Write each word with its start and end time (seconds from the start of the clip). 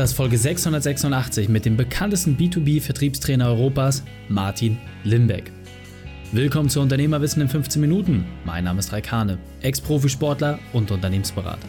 Das 0.00 0.14
Folge 0.14 0.38
686 0.38 1.50
mit 1.50 1.66
dem 1.66 1.76
bekanntesten 1.76 2.34
B2B-Vertriebstrainer 2.38 3.48
Europas, 3.48 4.02
Martin 4.30 4.78
Limbeck. 5.04 5.52
Willkommen 6.32 6.70
zu 6.70 6.80
Unternehmerwissen 6.80 7.42
in 7.42 7.50
15 7.50 7.82
Minuten. 7.82 8.24
Mein 8.46 8.64
Name 8.64 8.78
ist 8.78 8.94
Raikane, 8.94 9.36
Ex-Profisportler 9.60 10.58
und 10.72 10.90
Unternehmensberater. 10.90 11.68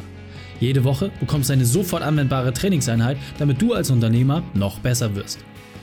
Jede 0.61 0.85
Woche 0.85 1.11
bekommst 1.19 1.49
du 1.49 1.53
eine 1.55 1.65
sofort 1.65 2.03
anwendbare 2.03 2.53
Trainingseinheit, 2.53 3.17
damit 3.37 3.61
du 3.61 3.73
als 3.73 3.91
Unternehmer 3.91 4.43
noch 4.53 4.79
besser 4.79 5.13
wirst. 5.13 5.39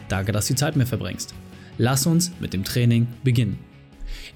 Danke, 0.09 0.33
dass 0.33 0.47
du 0.47 0.55
die 0.55 0.59
Zeit 0.59 0.75
mir 0.75 0.87
verbringst. 0.87 1.35
Lass 1.77 2.07
uns 2.07 2.33
mit 2.41 2.55
dem 2.55 2.65
Training 2.65 3.09
beginnen. 3.25 3.59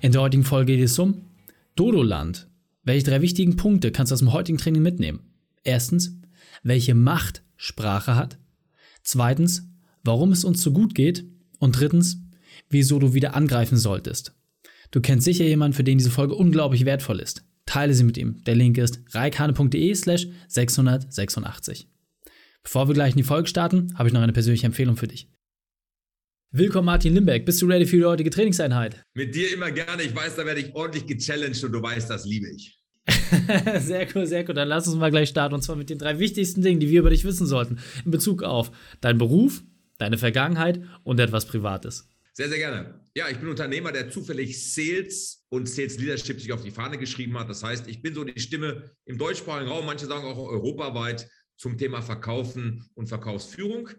In 0.02 0.12
der 0.12 0.20
heutigen 0.20 0.44
Folge 0.44 0.76
geht 0.76 0.84
es 0.84 0.98
um 0.98 1.22
Dodoland. 1.76 2.46
Welche 2.84 3.06
drei 3.06 3.22
wichtigen 3.22 3.56
Punkte 3.56 3.90
kannst 3.90 4.10
du 4.10 4.14
aus 4.14 4.20
dem 4.20 4.34
heutigen 4.34 4.58
Training 4.58 4.82
mitnehmen? 4.82 5.20
Erstens, 5.64 6.18
welche 6.62 6.94
Macht 6.94 7.42
Sprache 7.62 8.16
hat. 8.16 8.38
Zweitens, 9.04 9.68
warum 10.02 10.32
es 10.32 10.44
uns 10.44 10.60
so 10.62 10.72
gut 10.72 10.96
geht. 10.96 11.24
Und 11.60 11.78
drittens, 11.78 12.20
wieso 12.68 12.98
du 12.98 13.14
wieder 13.14 13.36
angreifen 13.36 13.76
solltest. 13.76 14.34
Du 14.90 15.00
kennst 15.00 15.24
sicher 15.24 15.44
jemanden, 15.44 15.76
für 15.76 15.84
den 15.84 15.98
diese 15.98 16.10
Folge 16.10 16.34
unglaublich 16.34 16.84
wertvoll 16.84 17.20
ist. 17.20 17.44
Teile 17.64 17.94
sie 17.94 18.02
mit 18.02 18.18
ihm. 18.18 18.42
Der 18.44 18.56
Link 18.56 18.78
ist 18.78 19.00
reikane.de 19.12 19.94
slash 19.94 20.26
686. 20.48 21.86
Bevor 22.64 22.88
wir 22.88 22.94
gleich 22.94 23.12
in 23.12 23.18
die 23.18 23.22
Folge 23.22 23.48
starten, 23.48 23.96
habe 23.96 24.08
ich 24.08 24.12
noch 24.12 24.22
eine 24.22 24.32
persönliche 24.32 24.66
Empfehlung 24.66 24.96
für 24.96 25.06
dich. 25.06 25.28
Willkommen 26.50 26.86
Martin 26.86 27.14
Limbeck. 27.14 27.46
Bist 27.46 27.62
du 27.62 27.66
ready 27.66 27.86
für 27.86 27.96
die 27.96 28.04
heutige 28.04 28.30
Trainingseinheit? 28.30 29.04
Mit 29.14 29.36
dir 29.36 29.54
immer 29.54 29.70
gerne. 29.70 30.02
Ich 30.02 30.14
weiß, 30.14 30.34
da 30.34 30.44
werde 30.44 30.60
ich 30.60 30.74
ordentlich 30.74 31.06
gechallenged 31.06 31.62
und 31.62 31.70
du 31.70 31.80
weißt, 31.80 32.10
das 32.10 32.24
liebe 32.26 32.48
ich. 32.50 32.81
sehr 33.78 34.06
cool, 34.14 34.26
sehr 34.26 34.48
cool. 34.48 34.54
Dann 34.54 34.68
lass 34.68 34.86
uns 34.86 34.96
mal 34.96 35.10
gleich 35.10 35.28
starten. 35.28 35.54
Und 35.54 35.62
zwar 35.62 35.76
mit 35.76 35.90
den 35.90 35.98
drei 35.98 36.18
wichtigsten 36.18 36.62
Dingen, 36.62 36.80
die 36.80 36.88
wir 36.90 37.00
über 37.00 37.10
dich 37.10 37.24
wissen 37.24 37.46
sollten. 37.46 37.78
In 38.04 38.10
Bezug 38.10 38.42
auf 38.42 38.70
deinen 39.00 39.18
Beruf, 39.18 39.62
deine 39.98 40.18
Vergangenheit 40.18 40.80
und 41.02 41.18
etwas 41.18 41.46
Privates. 41.46 42.08
Sehr, 42.34 42.48
sehr 42.48 42.58
gerne. 42.58 43.00
Ja, 43.14 43.28
ich 43.28 43.38
bin 43.38 43.48
Unternehmer, 43.48 43.92
der 43.92 44.10
zufällig 44.10 44.72
Sales 44.72 45.44
und 45.50 45.68
Sales 45.68 45.98
Leadership 45.98 46.40
sich 46.40 46.52
auf 46.52 46.62
die 46.62 46.70
Fahne 46.70 46.96
geschrieben 46.96 47.38
hat. 47.38 47.50
Das 47.50 47.62
heißt, 47.62 47.88
ich 47.88 48.00
bin 48.00 48.14
so 48.14 48.24
die 48.24 48.40
Stimme 48.40 48.90
im 49.04 49.18
deutschsprachigen 49.18 49.70
Raum, 49.70 49.84
manche 49.84 50.06
sagen 50.06 50.24
auch 50.24 50.38
europaweit, 50.38 51.28
zum 51.56 51.76
Thema 51.76 52.00
Verkaufen 52.00 52.88
und 52.94 53.08
Verkaufsführung. 53.08 53.90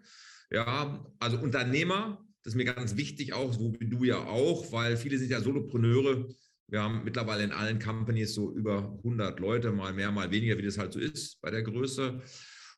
Ja, 0.50 1.06
also 1.20 1.38
Unternehmer, 1.38 2.26
das 2.42 2.52
ist 2.52 2.56
mir 2.56 2.64
ganz 2.64 2.96
wichtig 2.96 3.32
auch, 3.32 3.52
so 3.52 3.72
wie 3.78 3.88
du 3.88 4.02
ja 4.02 4.18
auch, 4.18 4.72
weil 4.72 4.96
viele 4.96 5.16
sind 5.16 5.30
ja 5.30 5.40
Solopreneure 5.40 6.28
wir 6.68 6.82
haben 6.82 7.04
mittlerweile 7.04 7.44
in 7.44 7.52
allen 7.52 7.78
Companies 7.78 8.34
so 8.34 8.52
über 8.52 8.94
100 8.98 9.38
Leute, 9.40 9.72
mal 9.72 9.92
mehr, 9.92 10.10
mal 10.10 10.30
weniger, 10.30 10.56
wie 10.58 10.62
das 10.62 10.78
halt 10.78 10.92
so 10.92 10.98
ist 10.98 11.40
bei 11.40 11.50
der 11.50 11.62
Größe. 11.62 12.22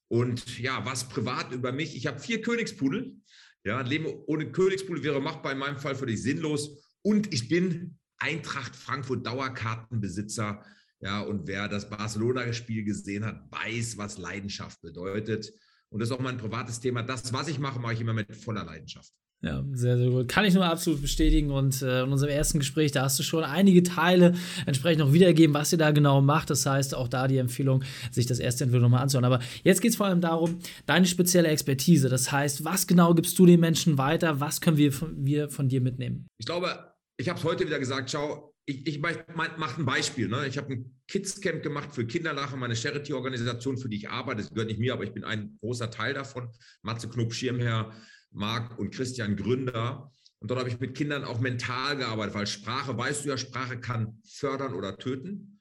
Und 0.09 0.59
ja, 0.59 0.85
was 0.85 1.09
privat 1.09 1.53
über 1.53 1.73
mich? 1.73 1.97
Ich 1.97 2.07
habe 2.07 2.21
vier 2.21 2.43
Königspudel. 2.43 3.17
Ja, 3.65 3.79
ein 3.79 3.87
Leben 3.87 4.07
ohne 4.27 4.51
Königspudel 4.53 5.03
wäre 5.03 5.21
machbar 5.21 5.53
in 5.53 5.59
meinem 5.59 5.79
Fall 5.79 5.97
völlig 5.97 6.23
sinnlos. 6.23 6.97
Und 7.03 7.33
ich 7.33 7.49
bin 7.49 7.99
Eintracht 8.19 8.75
Frankfurt 8.75 9.27
Dauerkartenbesitzer. 9.27 10.65
Ja, 11.01 11.21
und 11.21 11.47
wer 11.47 11.69
das 11.69 11.91
Barcelona-Spiel 11.91 12.85
gesehen 12.85 13.25
hat, 13.25 13.51
weiß, 13.51 13.99
was 13.99 14.19
Leidenschaft 14.19 14.81
bedeutet. 14.81 15.53
Und 15.89 16.01
das 16.01 16.11
ist 16.11 16.17
auch 16.17 16.21
mein 16.21 16.39
privates 16.39 16.81
Thema. 16.81 17.03
Das, 17.03 17.33
was 17.33 17.49
ich 17.49 17.59
mache, 17.59 17.79
mache 17.79 17.95
ich 17.95 18.01
immer 18.01 18.15
mit 18.15 18.35
voller 18.35 18.65
Leidenschaft. 18.65 19.13
Ja, 19.43 19.63
sehr, 19.73 19.99
sehr 19.99 20.11
gut. 20.11 20.29
Kann 20.29 20.45
ich 20.45 20.55
nur 20.55 20.65
absolut 20.65 21.03
bestätigen. 21.03 21.51
Und 21.51 21.83
äh, 21.83 22.03
in 22.03 22.11
unserem 22.11 22.33
ersten 22.33 22.59
Gespräch, 22.59 22.93
da 22.93 23.03
hast 23.03 23.19
du 23.19 23.23
schon 23.23 23.45
einige 23.45 23.83
Teile 23.83 24.35
entsprechend 24.65 25.05
noch 25.05 25.13
wiedergegeben, 25.13 25.55
was 25.55 25.73
ihr 25.73 25.79
da 25.79 25.91
genau 25.91 26.21
macht. 26.21 26.51
Das 26.51 26.65
heißt, 26.65 26.95
auch 26.95 27.07
da 27.07 27.29
die 27.29 27.37
Empfehlung, 27.37 27.85
sich 28.11 28.27
das 28.27 28.39
erste 28.39 28.65
Entweder 28.65 28.83
nochmal 28.83 29.03
anzuhören. 29.03 29.25
Aber 29.25 29.41
jetzt 29.63 29.83
geht 29.83 29.91
es 29.91 29.97
vor 29.97 30.07
allem 30.07 30.21
darum, 30.21 30.59
deine 30.87 31.07
spezielle 31.07 31.49
Expertise. 31.49 32.09
Das 32.09 32.33
heißt, 32.33 32.65
was 32.65 32.87
genau 32.87 33.15
gibst 33.15 33.39
du 33.39 33.47
den 33.47 33.61
Menschen 33.61 33.99
weiter? 33.99 34.41
Was 34.41 34.61
können 34.61 34.79
wir 34.79 34.93
von, 34.93 35.15
wir 35.25 35.49
von 35.49 35.69
dir 35.69 35.81
mitnehmen? 35.81 36.27
Ich 36.39 36.47
glaube, 36.47 36.95
ich 37.19 37.29
habe 37.29 37.39
es 37.39 37.45
heute 37.45 37.67
wieder 37.67 37.79
gesagt, 37.79 38.11
schau, 38.11 38.53
ich, 38.67 38.87
ich 38.87 39.01
mache 39.01 39.79
ein 39.79 39.87
Beispiel. 39.87 40.29
Ne? 40.29 40.47
Ich 40.47 40.59
habe 40.59 40.73
ein 40.73 41.01
Kids-Camp 41.07 41.63
gemacht 41.63 41.95
für 41.95 42.05
Kinderlachen, 42.05 42.59
meine 42.59 42.75
Charity-Organisation, 42.75 43.79
für 43.79 43.89
die 43.89 43.97
ich 43.97 44.11
arbeite. 44.11 44.43
Das 44.43 44.51
gehört 44.51 44.69
nicht 44.69 44.81
mir, 44.81 44.93
aber 44.93 45.05
ich 45.05 45.13
bin 45.13 45.25
ein 45.25 45.57
großer 45.61 45.91
Teil 45.91 46.15
davon. 46.15 46.51
Matze 46.83 47.09
Knob, 47.09 47.33
Schirmherr, 47.33 47.93
Marc 48.33 48.77
und 48.79 48.93
Christian 48.93 49.37
Gründer. 49.37 50.13
Und 50.41 50.51
dort 50.51 50.61
habe 50.61 50.69
ich 50.69 50.81
mit 50.81 50.97
Kindern 50.97 51.25
auch 51.25 51.41
mental 51.41 51.97
gearbeitet, 51.97 52.35
weil 52.35 52.47
Sprache, 52.49 52.99
weißt 52.99 53.25
du 53.25 53.29
ja, 53.31 53.39
Sprache 53.39 53.79
kann 53.79 54.21
fördern 54.25 54.75
oder 54.75 54.99
töten. 54.99 55.61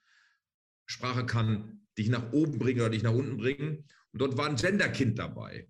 Sprache 0.87 1.27
kann 1.27 1.85
dich 1.97 2.09
nach 2.09 2.33
oben 2.33 2.57
bringen 2.57 2.81
oder 2.81 2.89
dich 2.89 3.03
nach 3.03 3.13
unten 3.13 3.37
bringen. 3.37 3.87
Und 4.13 4.21
dort 4.21 4.35
war 4.35 4.49
ein 4.49 4.55
Genderkind 4.55 5.19
dabei. 5.19 5.69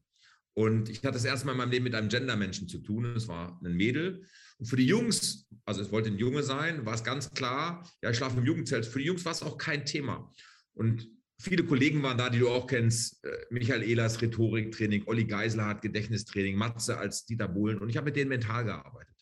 Und 0.55 0.89
ich 0.89 0.99
hatte 0.99 1.13
das 1.13 1.25
erste 1.25 1.45
Mal 1.45 1.51
in 1.51 1.57
meinem 1.59 1.71
Leben 1.71 1.83
mit 1.83 1.95
einem 1.95 2.09
Gendermenschen 2.09 2.67
zu 2.67 2.79
tun. 2.79 3.05
Es 3.15 3.27
war 3.27 3.59
ein 3.63 3.75
Mädel. 3.75 4.25
Und 4.57 4.65
für 4.65 4.77
die 4.77 4.87
Jungs, 4.87 5.47
also 5.65 5.81
es 5.81 5.91
wollte 5.91 6.09
ein 6.09 6.17
Junge 6.17 6.43
sein, 6.43 6.85
war 6.85 6.95
es 6.95 7.03
ganz 7.03 7.31
klar, 7.31 7.87
ja, 8.01 8.09
ich 8.09 8.17
schlafe 8.17 8.37
im 8.37 8.45
Jugendzelt. 8.45 8.85
Für 8.85 8.99
die 8.99 9.05
Jungs 9.05 9.25
war 9.25 9.33
es 9.33 9.43
auch 9.43 9.57
kein 9.57 9.85
Thema. 9.85 10.31
Und 10.73 11.07
Viele 11.37 11.65
Kollegen 11.65 12.01
waren 12.01 12.17
da, 12.17 12.29
die 12.29 12.39
du 12.39 12.49
auch 12.49 12.65
kennst. 12.65 13.23
Äh, 13.25 13.45
Michael 13.49 13.83
Ehlers 13.83 14.21
Rhetoriktraining, 14.21 15.03
Olli 15.05 15.25
Geisler 15.25 15.65
hat 15.65 15.81
Gedächtnistraining, 15.81 16.55
Matze 16.55 16.97
als 16.97 17.25
Dieter 17.25 17.47
Bohlen 17.47 17.79
und 17.79 17.89
ich 17.89 17.97
habe 17.97 18.05
mit 18.05 18.15
denen 18.15 18.29
mental 18.29 18.63
gearbeitet. 18.63 19.13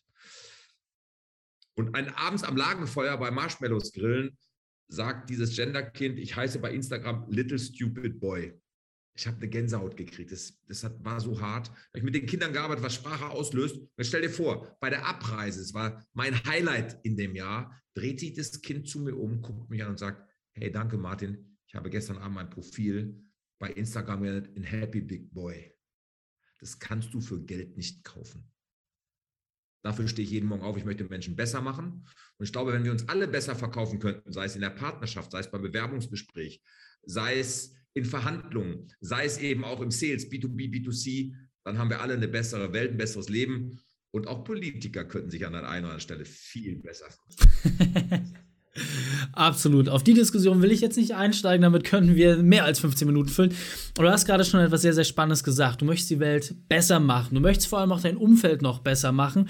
Und 1.76 1.94
ein, 1.96 2.08
abends 2.14 2.44
am 2.44 2.56
Lagerfeuer 2.56 3.16
bei 3.18 3.32
Marshmallows 3.32 3.92
grillen 3.92 4.38
sagt 4.86 5.28
dieses 5.28 5.56
Genderkind, 5.56 6.20
ich 6.20 6.36
heiße 6.36 6.60
bei 6.60 6.72
Instagram 6.72 7.26
Little 7.28 7.58
Stupid 7.58 8.20
Boy. 8.20 8.54
Ich 9.16 9.26
habe 9.26 9.36
eine 9.36 9.48
Gänsehaut 9.48 9.96
gekriegt. 9.96 10.32
Das, 10.32 10.58
das 10.66 10.82
hat, 10.82 11.04
war 11.04 11.20
so 11.20 11.40
hart. 11.40 11.70
Ich 11.92 12.00
habe 12.00 12.04
mit 12.04 12.14
den 12.14 12.26
Kindern 12.26 12.52
gearbeitet, 12.52 12.84
was 12.84 12.94
Sprache 12.94 13.30
auslöst. 13.30 13.76
Und 13.76 14.04
stell 14.04 14.22
dir 14.22 14.30
vor, 14.30 14.76
bei 14.80 14.90
der 14.90 15.06
Abreise, 15.06 15.60
es 15.60 15.72
war 15.72 16.04
mein 16.12 16.44
Highlight 16.44 16.98
in 17.04 17.16
dem 17.16 17.36
Jahr, 17.36 17.80
dreht 17.94 18.20
sich 18.20 18.34
das 18.34 18.60
Kind 18.60 18.88
zu 18.88 18.98
mir 19.00 19.16
um, 19.16 19.40
guckt 19.40 19.70
mich 19.70 19.82
an 19.82 19.90
und 19.90 19.98
sagt, 19.98 20.28
hey, 20.52 20.70
danke 20.70 20.98
Martin, 20.98 21.56
ich 21.66 21.74
habe 21.74 21.90
gestern 21.90 22.18
Abend 22.18 22.34
mein 22.34 22.50
Profil 22.50 23.24
bei 23.58 23.70
Instagram 23.70 24.22
genannt 24.22 24.50
in 24.54 24.64
Happy 24.64 25.00
Big 25.00 25.32
Boy. 25.32 25.72
Das 26.58 26.78
kannst 26.78 27.14
du 27.14 27.20
für 27.20 27.40
Geld 27.40 27.76
nicht 27.76 28.02
kaufen. 28.04 28.50
Dafür 29.82 30.08
stehe 30.08 30.24
ich 30.24 30.32
jeden 30.32 30.48
Morgen 30.48 30.62
auf, 30.62 30.76
ich 30.76 30.84
möchte 30.84 31.04
Menschen 31.04 31.36
besser 31.36 31.60
machen. 31.60 32.06
Und 32.38 32.44
ich 32.44 32.52
glaube, 32.52 32.72
wenn 32.72 32.84
wir 32.84 32.92
uns 32.92 33.08
alle 33.08 33.28
besser 33.28 33.54
verkaufen 33.54 33.98
könnten, 33.98 34.32
sei 34.32 34.46
es 34.46 34.54
in 34.54 34.62
der 34.62 34.70
Partnerschaft, 34.70 35.30
sei 35.30 35.40
es 35.40 35.50
beim 35.50 35.62
Bewerbungsgespräch, 35.62 36.62
sei 37.04 37.38
es 37.38 37.74
in 37.94 38.04
Verhandlungen, 38.04 38.92
sei 39.00 39.24
es 39.24 39.38
eben 39.38 39.64
auch 39.64 39.80
im 39.80 39.90
Sales, 39.90 40.30
B2B, 40.30 40.70
B2C, 40.70 41.32
dann 41.64 41.78
haben 41.78 41.90
wir 41.90 42.00
alle 42.00 42.14
eine 42.14 42.28
bessere 42.28 42.72
Welt, 42.72 42.92
ein 42.92 42.96
besseres 42.98 43.28
Leben. 43.28 43.80
Und 44.10 44.28
auch 44.28 44.44
Politiker 44.44 45.04
könnten 45.04 45.30
sich 45.30 45.44
an 45.46 45.52
der 45.52 45.62
einen 45.62 45.86
oder 45.86 45.94
anderen 45.94 46.00
Stelle 46.00 46.24
viel 46.24 46.76
besser. 46.76 47.06
Absolut. 49.32 49.88
Auf 49.88 50.02
die 50.02 50.14
Diskussion 50.14 50.62
will 50.62 50.72
ich 50.72 50.80
jetzt 50.80 50.96
nicht 50.96 51.14
einsteigen, 51.14 51.62
damit 51.62 51.84
könnten 51.84 52.16
wir 52.16 52.36
mehr 52.36 52.64
als 52.64 52.80
15 52.80 53.06
Minuten 53.06 53.28
füllen. 53.28 53.54
Du 53.94 54.02
hast 54.04 54.26
gerade 54.26 54.44
schon 54.44 54.60
etwas 54.60 54.82
sehr, 54.82 54.92
sehr 54.92 55.04
Spannendes 55.04 55.44
gesagt. 55.44 55.80
Du 55.80 55.84
möchtest 55.84 56.10
die 56.10 56.20
Welt 56.20 56.54
besser 56.68 57.00
machen. 57.00 57.34
Du 57.34 57.40
möchtest 57.40 57.68
vor 57.68 57.80
allem 57.80 57.92
auch 57.92 58.00
dein 58.00 58.16
Umfeld 58.16 58.62
noch 58.62 58.80
besser 58.80 59.12
machen. 59.12 59.48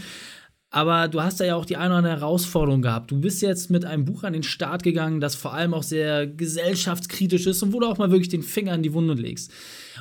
Aber 0.74 1.06
du 1.06 1.22
hast 1.22 1.38
da 1.38 1.44
ja 1.44 1.54
auch 1.54 1.66
die 1.66 1.76
eine 1.76 1.90
oder 1.90 1.98
andere 1.98 2.20
Herausforderung 2.20 2.82
gehabt. 2.82 3.12
Du 3.12 3.20
bist 3.20 3.40
jetzt 3.42 3.70
mit 3.70 3.84
einem 3.84 4.04
Buch 4.04 4.24
an 4.24 4.32
den 4.32 4.42
Start 4.42 4.82
gegangen, 4.82 5.20
das 5.20 5.36
vor 5.36 5.54
allem 5.54 5.72
auch 5.72 5.84
sehr 5.84 6.26
gesellschaftskritisch 6.26 7.46
ist 7.46 7.62
und 7.62 7.72
wo 7.72 7.78
du 7.78 7.86
auch 7.86 7.96
mal 7.96 8.10
wirklich 8.10 8.28
den 8.28 8.42
Finger 8.42 8.74
in 8.74 8.82
die 8.82 8.92
Wunde 8.92 9.14
legst. 9.14 9.52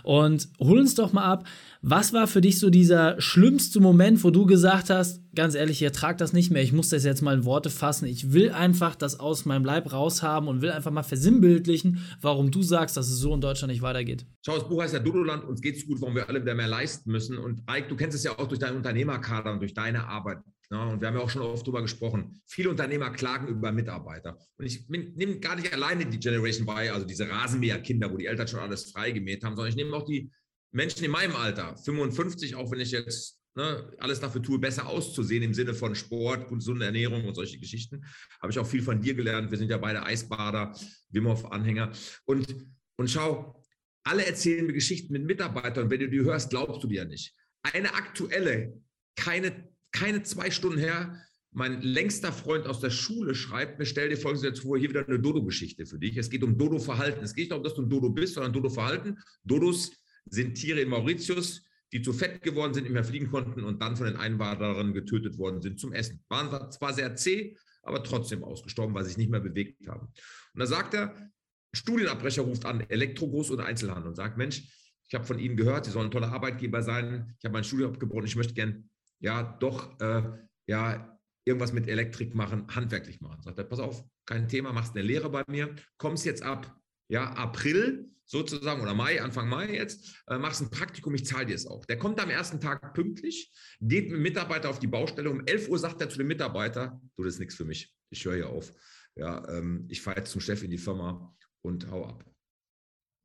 Und 0.01 0.47
hol 0.59 0.79
uns 0.79 0.95
doch 0.95 1.13
mal 1.13 1.25
ab, 1.25 1.43
was 1.85 2.13
war 2.13 2.27
für 2.27 2.39
dich 2.39 2.59
so 2.59 2.69
dieser 2.69 3.19
schlimmste 3.19 3.81
Moment, 3.81 4.23
wo 4.23 4.31
du 4.31 4.45
gesagt 4.45 4.89
hast, 4.89 5.21
ganz 5.35 5.53
ehrlich, 5.53 5.81
ich 5.81 5.83
ertrage 5.83 6.15
das 6.15 6.31
nicht 6.31 6.49
mehr, 6.49 6.63
ich 6.63 6.71
muss 6.71 6.87
das 6.87 7.03
jetzt 7.03 7.21
mal 7.21 7.35
in 7.35 7.43
Worte 7.43 7.69
fassen, 7.69 8.05
ich 8.05 8.31
will 8.31 8.51
einfach 8.51 8.95
das 8.95 9.19
aus 9.19 9.43
meinem 9.43 9.65
Leib 9.65 9.91
raushaben 9.91 10.47
und 10.47 10.61
will 10.61 10.71
einfach 10.71 10.91
mal 10.91 11.03
versinnbildlichen, 11.03 11.99
warum 12.21 12.51
du 12.51 12.63
sagst, 12.63 12.95
dass 12.95 13.09
es 13.09 13.17
so 13.17 13.33
in 13.33 13.41
Deutschland 13.41 13.69
nicht 13.69 13.81
weitergeht. 13.81 14.25
Schau, 14.45 14.55
das 14.55 14.69
Buch 14.69 14.81
heißt 14.81 14.93
ja 14.93 15.01
Dodoland, 15.01 15.43
uns 15.43 15.61
geht's 15.61 15.85
gut, 15.85 15.99
warum 15.99 16.15
wir 16.15 16.29
alle 16.29 16.41
wieder 16.41 16.55
mehr 16.55 16.69
leisten 16.69 17.11
müssen. 17.11 17.37
Und 17.37 17.63
Ike, 17.69 17.89
du 17.89 17.97
kennst 17.97 18.15
es 18.15 18.23
ja 18.23 18.31
auch 18.39 18.47
durch 18.47 18.59
deinen 18.59 18.77
Unternehmerkader 18.77 19.51
und 19.51 19.59
durch 19.59 19.73
deine 19.73 20.07
Arbeit. 20.07 20.37
Ja, 20.71 20.85
und 20.85 21.01
wir 21.01 21.09
haben 21.09 21.17
ja 21.17 21.21
auch 21.21 21.29
schon 21.29 21.41
oft 21.41 21.67
darüber 21.67 21.81
gesprochen. 21.81 22.41
Viele 22.47 22.69
Unternehmer 22.69 23.09
klagen 23.09 23.47
über 23.49 23.73
Mitarbeiter. 23.73 24.37
Und 24.57 24.65
ich 24.65 24.87
nehme 24.87 25.39
gar 25.39 25.57
nicht 25.57 25.71
alleine 25.73 26.05
die 26.05 26.17
Generation 26.17 26.65
Y, 26.65 26.93
also 26.93 27.05
diese 27.05 27.29
Rasenmäherkinder, 27.29 28.09
wo 28.09 28.15
die 28.15 28.25
Eltern 28.25 28.47
schon 28.47 28.61
alles 28.61 28.89
freigemäht 28.89 29.43
haben, 29.43 29.55
sondern 29.57 29.69
ich 29.69 29.75
nehme 29.75 29.93
auch 29.95 30.05
die 30.05 30.31
Menschen 30.73 31.05
in 31.05 31.11
meinem 31.11 31.35
Alter, 31.35 31.77
55, 31.77 32.55
auch 32.55 32.71
wenn 32.71 32.79
ich 32.79 32.91
jetzt 32.91 33.39
ne, 33.55 33.91
alles 33.99 34.19
dafür 34.19 34.41
tue, 34.41 34.59
besser 34.59 34.87
auszusehen 34.87 35.43
im 35.43 35.53
Sinne 35.53 35.73
von 35.73 35.95
Sport, 35.95 36.49
gesunde 36.49 36.85
Ernährung 36.85 37.25
und 37.25 37.35
solche 37.35 37.59
Geschichten, 37.59 38.03
habe 38.41 38.51
ich 38.51 38.59
auch 38.59 38.67
viel 38.67 38.81
von 38.81 38.99
dir 38.99 39.13
gelernt. 39.13 39.51
Wir 39.51 39.57
sind 39.57 39.69
ja 39.69 39.77
beide 39.77 40.03
Eisbader, 40.03 40.75
Wim 41.09 41.27
Hof-Anhänger. 41.27 41.91
Und, 42.25 42.55
und 42.97 43.09
schau, 43.09 43.63
alle 44.03 44.25
erzählen 44.25 44.65
mir 44.65 44.73
Geschichten 44.73 45.13
mit 45.13 45.23
Mitarbeitern. 45.25 45.89
Wenn 45.89 45.99
du 45.99 46.09
die 46.09 46.21
hörst, 46.21 46.49
glaubst 46.49 46.83
du 46.83 46.87
dir 46.87 47.03
ja 47.03 47.05
nicht. 47.05 47.33
Eine 47.61 47.93
aktuelle, 47.93 48.81
keine, 49.15 49.69
keine 49.91 50.23
zwei 50.23 50.49
Stunden 50.49 50.79
her, 50.79 51.21
mein 51.55 51.83
längster 51.83 52.33
Freund 52.33 52.65
aus 52.65 52.79
der 52.79 52.89
Schule 52.89 53.35
schreibt 53.35 53.77
mir, 53.77 53.85
stell 53.85 54.09
dir 54.09 54.17
folgendes 54.17 54.43
jetzt 54.43 54.61
vor, 54.61 54.75
hier 54.75 54.89
wieder 54.89 55.07
eine 55.07 55.19
Dodo-Geschichte 55.19 55.85
für 55.85 55.99
dich. 55.99 56.17
Es 56.17 56.31
geht 56.31 56.41
um 56.41 56.57
Dodo-Verhalten. 56.57 57.23
Es 57.23 57.35
geht 57.35 57.43
nicht 57.43 57.51
darum, 57.51 57.63
dass 57.63 57.75
du 57.75 57.83
ein 57.83 57.89
Dodo 57.89 58.09
bist, 58.09 58.33
sondern 58.33 58.53
Dodo-Verhalten. 58.53 59.19
Dodos 59.43 59.91
sind 60.33 60.55
Tiere 60.55 60.81
in 60.81 60.89
Mauritius, 60.89 61.63
die 61.91 62.01
zu 62.01 62.11
fett 62.11 62.41
geworden 62.41 62.73
sind, 62.73 62.83
nicht 62.83 62.93
mehr 62.93 63.03
fliegen 63.03 63.29
konnten 63.29 63.63
und 63.63 63.81
dann 63.81 63.95
von 63.95 64.07
den 64.07 64.17
Einwanderern 64.17 64.93
getötet 64.93 65.37
worden 65.37 65.61
sind 65.61 65.79
zum 65.79 65.93
Essen. 65.93 66.23
Waren 66.27 66.71
zwar 66.71 66.93
sehr 66.93 67.15
zäh, 67.15 67.55
aber 67.83 68.03
trotzdem 68.03 68.43
ausgestorben, 68.43 68.95
weil 68.95 69.03
sie 69.03 69.09
sich 69.09 69.17
nicht 69.17 69.29
mehr 69.29 69.39
bewegt 69.39 69.87
haben. 69.87 70.07
Und 70.07 70.59
da 70.59 70.65
sagt 70.65 70.95
er, 70.95 71.31
Studienabbrecher 71.73 72.41
ruft 72.41 72.65
an, 72.65 72.81
Elektrogroß- 72.83 73.51
und 73.51 73.59
Einzelhandel 73.59 74.09
und 74.09 74.15
sagt, 74.15 74.37
Mensch, 74.37 74.63
ich 75.07 75.13
habe 75.13 75.25
von 75.25 75.37
Ihnen 75.37 75.55
gehört, 75.55 75.85
Sie 75.85 75.91
sollen 75.91 76.07
ein 76.07 76.11
toller 76.11 76.31
Arbeitgeber 76.31 76.81
sein. 76.81 77.35
Ich 77.37 77.45
habe 77.45 77.53
mein 77.53 77.63
Studium 77.63 77.91
abgebrochen. 77.91 78.25
Ich 78.25 78.35
möchte 78.35 78.53
gern 78.53 78.89
ja 79.19 79.43
doch 79.59 79.99
äh, 79.99 80.23
ja 80.65 81.19
irgendwas 81.45 81.73
mit 81.73 81.87
Elektrik 81.87 82.33
machen, 82.33 82.65
handwerklich 82.73 83.21
machen. 83.21 83.43
Sagt 83.43 83.57
er, 83.57 83.65
pass 83.65 83.79
auf, 83.79 84.03
kein 84.25 84.47
Thema, 84.47 84.71
machst 84.71 84.95
eine 84.95 85.05
Lehre 85.05 85.29
bei 85.29 85.43
mir, 85.47 85.75
kommst 85.97 86.25
jetzt 86.25 86.41
ab 86.41 86.73
ja, 87.07 87.31
April 87.33 88.09
sozusagen 88.25 88.81
oder 88.81 88.93
Mai, 88.93 89.21
Anfang 89.21 89.47
Mai 89.47 89.73
jetzt, 89.75 90.23
äh, 90.27 90.37
machst 90.37 90.61
ein 90.61 90.69
Praktikum, 90.69 91.13
ich 91.13 91.25
zahle 91.25 91.45
dir 91.45 91.55
es 91.55 91.67
auch. 91.67 91.85
Der 91.85 91.97
kommt 91.97 92.19
am 92.19 92.29
ersten 92.29 92.59
Tag 92.59 92.93
pünktlich, 92.93 93.51
geht 93.79 94.05
mit 94.05 94.13
dem 94.13 94.21
Mitarbeiter 94.21 94.69
auf 94.69 94.79
die 94.79 94.87
Baustelle. 94.87 95.29
Um 95.29 95.45
11 95.45 95.69
Uhr 95.69 95.79
sagt 95.79 96.01
er 96.01 96.09
zu 96.09 96.17
dem 96.17 96.27
Mitarbeiter, 96.27 97.01
du, 97.15 97.23
das 97.23 97.35
ist 97.35 97.39
nichts 97.39 97.55
für 97.55 97.65
mich, 97.65 97.93
ich 98.09 98.25
höre 98.25 98.35
hier 98.35 98.49
auf. 98.49 98.73
Ja, 99.15 99.47
ähm, 99.49 99.85
ich 99.89 100.01
fahre 100.01 100.17
jetzt 100.17 100.31
zum 100.31 100.41
Chef 100.41 100.63
in 100.63 100.71
die 100.71 100.77
Firma 100.77 101.35
und 101.61 101.89
hau 101.91 102.05
ab. 102.05 102.25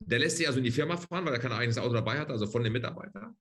Der 0.01 0.19
lässt 0.19 0.37
sich 0.37 0.47
also 0.47 0.59
in 0.59 0.65
die 0.65 0.71
Firma 0.71 0.97
fahren, 0.97 1.25
weil 1.25 1.33
er 1.33 1.41
kein 1.41 1.53
eigenes 1.53 1.79
Auto 1.79 1.95
dabei 1.95 2.19
hat, 2.19 2.31
also 2.31 2.47
von 2.47 2.63
dem 2.63 2.73
Mitarbeiter. 2.73 3.35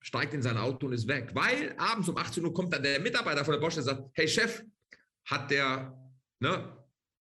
Steigt 0.00 0.34
in 0.34 0.42
sein 0.42 0.56
Auto 0.56 0.86
und 0.86 0.92
ist 0.92 1.08
weg. 1.08 1.30
Weil 1.34 1.74
abends 1.78 2.08
um 2.08 2.16
18 2.16 2.44
Uhr 2.44 2.52
kommt 2.52 2.72
dann 2.72 2.82
der 2.82 3.00
Mitarbeiter 3.00 3.44
von 3.44 3.52
der 3.52 3.60
Baustelle 3.60 3.88
und 3.88 3.96
sagt, 3.96 4.10
hey 4.14 4.28
Chef, 4.28 4.64
hat 5.26 5.50
der, 5.50 5.96
ne, 6.40 6.77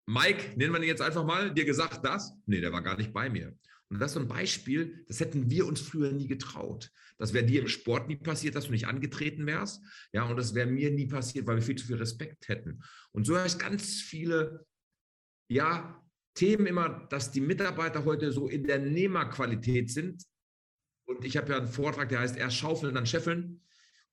Mike, 0.06 0.56
nennen 0.56 0.72
wir 0.72 0.80
ihn 0.80 0.88
jetzt 0.88 1.02
einfach 1.02 1.24
mal, 1.24 1.52
dir 1.52 1.64
gesagt 1.64 2.04
das? 2.04 2.32
Nee, 2.46 2.60
der 2.60 2.72
war 2.72 2.82
gar 2.82 2.96
nicht 2.96 3.12
bei 3.12 3.28
mir. 3.28 3.56
Und 3.88 4.00
das 4.00 4.10
ist 4.10 4.14
so 4.14 4.20
ein 4.20 4.28
Beispiel, 4.28 5.04
das 5.08 5.20
hätten 5.20 5.50
wir 5.50 5.66
uns 5.66 5.80
früher 5.80 6.12
nie 6.12 6.28
getraut. 6.28 6.90
Das 7.18 7.32
wäre 7.32 7.44
dir 7.44 7.60
im 7.60 7.68
Sport 7.68 8.08
nie 8.08 8.16
passiert, 8.16 8.54
dass 8.54 8.66
du 8.66 8.70
nicht 8.70 8.86
angetreten 8.86 9.46
wärst. 9.46 9.82
Ja, 10.12 10.24
und 10.24 10.36
das 10.36 10.54
wäre 10.54 10.68
mir 10.68 10.90
nie 10.90 11.06
passiert, 11.06 11.46
weil 11.46 11.56
wir 11.56 11.62
viel 11.62 11.76
zu 11.76 11.86
viel 11.86 11.96
Respekt 11.96 12.48
hätten. 12.48 12.82
Und 13.12 13.26
so 13.26 13.36
heißt 13.36 13.58
ganz 13.58 14.00
viele, 14.00 14.64
ja, 15.48 16.02
Themen 16.34 16.66
immer, 16.66 17.06
dass 17.10 17.32
die 17.32 17.40
Mitarbeiter 17.40 18.04
heute 18.04 18.30
so 18.30 18.48
in 18.48 18.64
der 18.64 18.78
Nehmerqualität 18.78 19.90
sind. 19.90 20.24
Und 21.04 21.24
ich 21.24 21.36
habe 21.36 21.50
ja 21.50 21.58
einen 21.58 21.66
Vortrag, 21.66 22.08
der 22.08 22.20
heißt 22.20 22.36
erst 22.36 22.56
schaufeln, 22.56 22.94
dann 22.94 23.06
scheffeln 23.06 23.60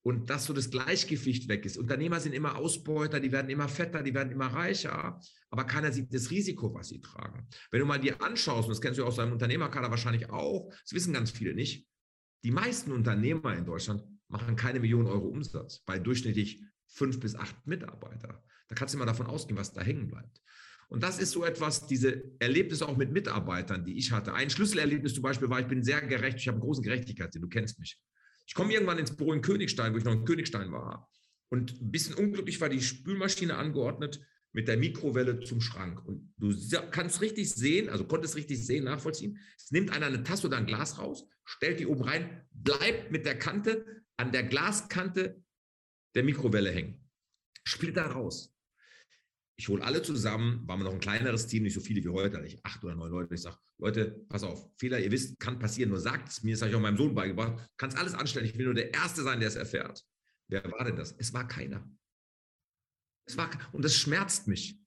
und 0.04 0.30
dass 0.30 0.46
so 0.46 0.54
das 0.54 0.70
Gleichgewicht 0.70 1.50
weg 1.50 1.66
ist. 1.66 1.78
Unternehmer 1.78 2.20
sind 2.20 2.34
immer 2.34 2.56
Ausbeuter, 2.56 3.20
die 3.20 3.32
werden 3.32 3.50
immer 3.50 3.68
fetter, 3.68 4.04
die 4.04 4.14
werden 4.14 4.32
immer 4.32 4.48
reicher, 4.48 5.20
aber 5.50 5.64
keiner 5.66 5.92
sieht 5.92 6.14
das 6.14 6.32
Risiko, 6.32 6.74
was 6.74 6.90
sie 6.90 7.02
tragen. 7.02 7.48
Wenn 7.72 7.82
du 7.82 7.86
mal 7.86 8.00
dir 8.00 8.22
anschaust, 8.22 8.68
und 8.68 8.74
das 8.74 8.82
kennst 8.82 9.00
du 9.00 9.06
aus 9.06 9.18
deinem 9.18 9.34
Unternehmerkader 9.34 9.90
wahrscheinlich 9.90 10.30
auch, 10.30 10.70
das 10.84 10.94
wissen 10.94 11.14
ganz 11.14 11.32
viele 11.32 11.54
nicht, 11.54 11.88
die 12.44 12.52
meisten 12.52 12.92
Unternehmer 12.92 13.56
in 13.56 13.66
Deutschland 13.66 14.04
machen 14.30 14.56
keine 14.56 14.80
Millionen 14.80 15.08
Euro 15.08 15.28
Umsatz 15.28 15.80
bei 15.86 16.00
durchschnittlich 16.00 16.64
fünf 16.88 17.20
bis 17.20 17.36
acht 17.36 17.56
Mitarbeiter. 17.66 18.44
Da 18.68 18.76
kannst 18.76 18.94
du 18.94 18.98
immer 18.98 19.06
davon 19.06 19.28
ausgehen, 19.28 19.58
was 19.58 19.74
da 19.74 19.82
hängen 19.82 20.08
bleibt. 20.08 20.42
Und 20.90 21.04
das 21.04 21.20
ist 21.20 21.32
so 21.32 21.44
etwas, 21.44 21.88
diese 21.88 22.24
Erlebnisse 22.40 22.88
auch 22.88 22.96
mit 22.96 23.12
Mitarbeitern, 23.12 23.84
die 23.84 23.98
ich 23.98 24.12
hatte. 24.12 24.34
Ein 24.34 24.50
Schlüsselerlebnis 24.50 25.14
zum 25.14 25.24
Beispiel 25.24 25.50
war, 25.50 25.60
ich 25.60 25.68
bin 25.68 25.84
sehr 25.84 26.02
gerecht, 26.02 26.38
ich 26.38 26.48
habe 26.48 26.56
einen 26.56 26.62
großen 26.62 26.84
Gerechtigkeitssinn, 26.84 27.42
du 27.42 27.50
kennst 27.50 27.80
mich. 27.80 28.00
Ich 28.48 28.54
komme 28.54 28.74
irgendwann 28.74 28.98
ins 28.98 29.16
Büro 29.16 29.34
in 29.34 29.42
Königstein, 29.42 29.94
wo 29.94 29.98
ich 29.98 30.06
noch 30.06 30.14
in 30.14 30.26
Königstein 30.26 30.72
war. 30.72 31.12
Und 31.50 31.82
ein 31.82 31.92
bisschen 31.92 32.16
unglücklich 32.16 32.60
war 32.62 32.70
die 32.70 32.82
Spülmaschine 32.82 33.56
angeordnet 33.58 34.22
mit 34.54 34.68
der 34.68 34.78
Mikrowelle 34.78 35.42
zum 35.42 35.62
Schrank. 35.62 36.04
Und 36.06 36.34
du 36.38 36.54
kannst 36.92 37.22
richtig 37.22 37.54
sehen, 37.54 37.90
also 37.90 38.06
konntest 38.06 38.36
richtig 38.36 38.66
sehen, 38.66 38.86
nachvollziehen. 38.86 39.38
Es 39.58 39.72
nimmt 39.72 39.92
einer 39.92 40.08
eine 40.08 40.24
Tasse 40.24 40.48
oder 40.48 40.58
ein 40.58 40.66
Glas 40.66 40.98
raus, 40.98 41.28
stellt 41.46 41.80
die 41.80 41.88
oben 41.88 42.04
rein, 42.04 42.48
bleibt 42.52 43.12
mit 43.12 43.26
der 43.26 43.38
Kante 43.38 43.86
an 44.16 44.32
der 44.32 44.44
Glaskante 44.44 45.44
der 46.16 46.24
Mikrowelle 46.24 46.72
hängen. 46.72 47.08
Splitter 47.66 48.06
raus. 48.06 48.57
Ich 49.60 49.68
hole 49.70 49.84
alle 49.84 50.04
zusammen, 50.04 50.62
war 50.68 50.78
wir 50.78 50.84
noch 50.84 50.94
ein 50.94 51.00
kleineres 51.00 51.48
Team, 51.48 51.64
nicht 51.64 51.74
so 51.74 51.82
viele 51.82 52.04
wie 52.04 52.10
heute, 52.10 52.40
ich 52.46 52.64
acht 52.64 52.84
oder 52.84 52.94
neun 52.94 53.12
Leute. 53.12 53.34
Ich 53.34 53.42
sage, 53.42 53.58
Leute, 53.80 54.24
pass 54.30 54.44
auf, 54.44 54.70
Fehler, 54.78 55.00
ihr 55.00 55.12
wisst, 55.12 55.40
kann 55.40 55.58
passieren, 55.58 55.90
nur 55.90 56.00
sagt 56.00 56.30
es 56.30 56.44
mir, 56.44 56.52
das 56.52 56.62
habe 56.62 56.70
ich 56.70 56.76
auch 56.76 56.82
meinem 56.82 56.98
Sohn 56.98 57.16
beigebracht, 57.16 57.68
kannst 57.76 57.98
alles 57.98 58.14
anstellen, 58.14 58.46
ich 58.46 58.58
will 58.58 58.66
nur 58.66 58.76
der 58.76 58.94
Erste 58.94 59.24
sein, 59.24 59.40
der 59.40 59.50
es 59.50 59.56
erfährt. 59.56 60.06
Wer 60.48 60.64
war 60.72 60.86
denn 60.86 60.96
das? 60.96 61.16
Es 61.18 61.34
war 61.34 61.48
keiner. 61.48 61.84
Es 63.26 63.36
war, 63.36 63.50
und 63.74 63.84
das 63.84 63.96
schmerzt 63.96 64.48
mich. 64.48 64.80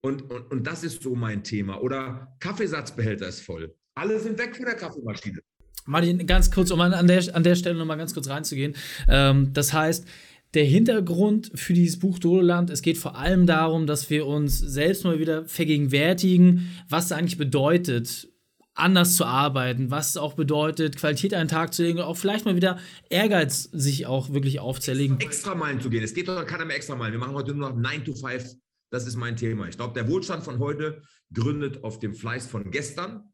Und, 0.00 0.30
und, 0.30 0.50
und 0.52 0.66
das 0.66 0.84
ist 0.84 1.02
so 1.02 1.16
mein 1.16 1.42
Thema. 1.42 1.80
Oder 1.80 2.36
Kaffeesatzbehälter 2.38 3.26
ist 3.26 3.40
voll. 3.40 3.76
Alle 3.96 4.20
sind 4.20 4.38
weg 4.38 4.54
von 4.54 4.64
der 4.64 4.76
Kaffeemaschine. 4.76 5.40
Martin, 5.86 6.26
ganz 6.26 6.50
kurz, 6.50 6.70
um 6.70 6.80
an 6.80 7.06
der, 7.06 7.34
an 7.34 7.42
der 7.42 7.54
Stelle 7.54 7.78
nochmal 7.78 7.96
ganz 7.96 8.14
kurz 8.14 8.28
reinzugehen. 8.28 8.76
Ähm, 9.08 9.52
das 9.52 9.72
heißt, 9.72 10.06
der 10.56 10.64
Hintergrund 10.64 11.52
für 11.54 11.74
dieses 11.74 11.98
Buch 11.98 12.18
Dodoland, 12.18 12.70
es 12.70 12.80
geht 12.80 12.96
vor 12.96 13.16
allem 13.16 13.46
darum, 13.46 13.86
dass 13.86 14.08
wir 14.08 14.26
uns 14.26 14.58
selbst 14.58 15.04
mal 15.04 15.18
wieder 15.18 15.44
vergegenwärtigen, 15.44 16.70
was 16.88 17.06
es 17.06 17.12
eigentlich 17.12 17.36
bedeutet, 17.36 18.28
anders 18.74 19.16
zu 19.16 19.26
arbeiten, 19.26 19.90
was 19.90 20.10
es 20.10 20.16
auch 20.16 20.32
bedeutet, 20.32 20.96
Qualität 20.96 21.34
einen 21.34 21.48
Tag 21.48 21.74
zu 21.74 21.82
legen 21.82 21.98
und 21.98 22.04
auch 22.06 22.16
vielleicht 22.16 22.46
mal 22.46 22.56
wieder 22.56 22.78
Ehrgeiz 23.10 23.64
sich 23.64 24.06
auch 24.06 24.32
wirklich 24.32 24.58
aufzulegen. 24.58 25.20
Extra 25.20 25.54
Meilen 25.54 25.80
zu 25.82 25.90
gehen. 25.90 26.02
Es 26.02 26.14
geht 26.14 26.26
doch 26.26 26.46
keiner 26.46 26.64
mehr 26.64 26.76
extra 26.76 26.96
Meilen. 26.96 27.12
Wir 27.12 27.20
machen 27.20 27.34
heute 27.34 27.54
nur 27.54 27.68
noch 27.68 27.76
9 27.76 28.04
to 28.06 28.14
5. 28.14 28.54
Das 28.90 29.06
ist 29.06 29.16
mein 29.16 29.36
Thema. 29.36 29.68
Ich 29.68 29.76
glaube, 29.76 29.92
der 29.92 30.08
Wohlstand 30.08 30.42
von 30.42 30.58
heute 30.58 31.02
gründet 31.34 31.84
auf 31.84 31.98
dem 31.98 32.14
Fleiß 32.14 32.46
von 32.46 32.70
gestern. 32.70 33.24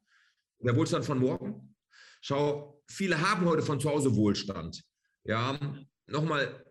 Der 0.60 0.74
Wohlstand 0.74 1.04
von 1.04 1.20
morgen. 1.20 1.76
Schau, 2.20 2.82
viele 2.88 3.20
haben 3.20 3.46
heute 3.46 3.62
von 3.62 3.78
zu 3.78 3.90
Hause 3.90 4.16
Wohlstand. 4.16 4.82
Ja, 5.24 5.58
nochmal, 6.08 6.64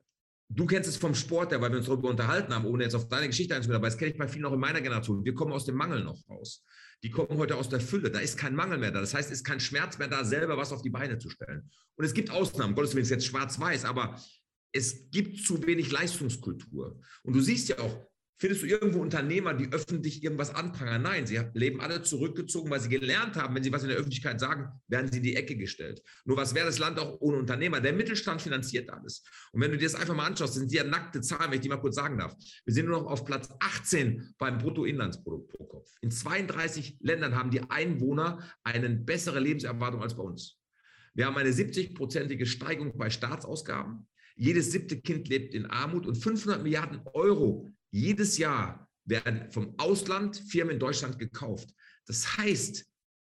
Du 0.53 0.65
kennst 0.65 0.89
es 0.89 0.97
vom 0.97 1.15
Sport, 1.15 1.51
weil 1.51 1.71
wir 1.71 1.77
uns 1.77 1.85
darüber 1.85 2.09
unterhalten 2.09 2.53
haben, 2.53 2.65
ohne 2.65 2.83
jetzt 2.83 2.95
auf 2.95 3.07
deine 3.07 3.27
Geschichte 3.27 3.55
einzugehen, 3.55 3.77
aber 3.77 3.87
das 3.87 3.97
kenne 3.97 4.11
ich 4.11 4.17
bei 4.17 4.27
vielen 4.27 4.45
auch 4.45 4.53
in 4.53 4.59
meiner 4.59 4.81
Generation. 4.81 5.23
Wir 5.23 5.33
kommen 5.33 5.53
aus 5.53 5.65
dem 5.65 5.75
Mangel 5.75 6.03
noch 6.03 6.27
raus. 6.29 6.65
Die 7.03 7.09
kommen 7.09 7.37
heute 7.37 7.55
aus 7.55 7.69
der 7.69 7.79
Fülle. 7.79 8.11
Da 8.11 8.19
ist 8.19 8.37
kein 8.37 8.53
Mangel 8.53 8.77
mehr 8.77 8.91
da. 8.91 8.99
Das 8.99 9.13
heißt, 9.13 9.31
es 9.31 9.39
ist 9.39 9.43
kein 9.45 9.61
Schmerz 9.61 9.97
mehr 9.97 10.09
da, 10.09 10.25
selber 10.25 10.57
was 10.57 10.73
auf 10.73 10.81
die 10.81 10.89
Beine 10.89 11.17
zu 11.17 11.29
stellen. 11.29 11.69
Und 11.95 12.03
es 12.03 12.13
gibt 12.13 12.31
Ausnahmen. 12.31 12.75
Gottes 12.75 12.93
Willen 12.93 13.03
ist 13.03 13.11
jetzt 13.11 13.25
schwarz-weiß, 13.25 13.85
aber 13.85 14.21
es 14.73 15.09
gibt 15.09 15.39
zu 15.39 15.65
wenig 15.65 15.89
Leistungskultur. 15.89 16.99
Und 17.23 17.33
du 17.33 17.39
siehst 17.39 17.69
ja 17.69 17.79
auch, 17.79 18.10
Findest 18.41 18.63
du 18.63 18.65
irgendwo 18.65 19.01
Unternehmer, 19.01 19.53
die 19.53 19.71
öffentlich 19.71 20.23
irgendwas 20.23 20.55
anprangern? 20.55 21.03
Nein, 21.03 21.27
sie 21.27 21.39
leben 21.53 21.79
alle 21.79 22.01
zurückgezogen, 22.01 22.71
weil 22.71 22.79
sie 22.79 22.89
gelernt 22.89 23.35
haben, 23.35 23.53
wenn 23.53 23.61
sie 23.61 23.71
was 23.71 23.83
in 23.83 23.89
der 23.89 23.99
Öffentlichkeit 23.99 24.39
sagen, 24.39 24.67
werden 24.87 25.11
sie 25.11 25.17
in 25.17 25.23
die 25.23 25.35
Ecke 25.35 25.55
gestellt. 25.55 26.01
Nur 26.25 26.37
was 26.37 26.55
wäre 26.55 26.65
das 26.65 26.79
Land 26.79 26.97
auch 26.97 27.21
ohne 27.21 27.37
Unternehmer? 27.37 27.79
Der 27.79 27.93
Mittelstand 27.93 28.41
finanziert 28.41 28.89
alles. 28.89 29.23
Und 29.51 29.61
wenn 29.61 29.69
du 29.69 29.77
dir 29.77 29.85
das 29.85 29.93
einfach 29.93 30.15
mal 30.15 30.25
anschaust, 30.25 30.55
sind 30.55 30.71
die 30.71 30.77
ja 30.77 30.83
nackte 30.83 31.21
Zahlen, 31.21 31.51
wenn 31.51 31.59
ich 31.59 31.61
die 31.61 31.69
mal 31.69 31.77
kurz 31.77 31.93
sagen 31.93 32.17
darf. 32.17 32.33
Wir 32.65 32.73
sind 32.73 32.87
nur 32.87 32.99
noch 32.99 33.11
auf 33.11 33.25
Platz 33.25 33.47
18 33.59 34.33
beim 34.39 34.57
Bruttoinlandsprodukt 34.57 35.51
pro 35.51 35.65
Kopf. 35.65 35.91
In 36.01 36.09
32 36.09 36.97
Ländern 36.99 37.35
haben 37.35 37.51
die 37.51 37.61
Einwohner 37.69 38.39
eine 38.63 38.89
bessere 38.89 39.39
Lebenserwartung 39.39 40.01
als 40.01 40.15
bei 40.15 40.23
uns. 40.23 40.57
Wir 41.13 41.27
haben 41.27 41.37
eine 41.37 41.51
70-prozentige 41.51 42.47
Steigung 42.47 42.97
bei 42.97 43.11
Staatsausgaben. 43.11 44.07
Jedes 44.35 44.71
siebte 44.71 44.99
Kind 44.99 45.27
lebt 45.27 45.53
in 45.53 45.67
Armut 45.67 46.07
und 46.07 46.15
500 46.15 46.63
Milliarden 46.63 47.01
Euro 47.13 47.71
jedes 47.91 48.37
Jahr 48.37 48.89
werden 49.05 49.51
vom 49.51 49.75
Ausland 49.77 50.37
Firmen 50.37 50.73
in 50.73 50.79
Deutschland 50.79 51.19
gekauft. 51.19 51.69
Das 52.07 52.37
heißt, 52.37 52.85